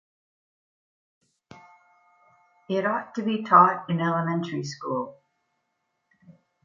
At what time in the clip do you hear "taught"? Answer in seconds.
3.43-3.87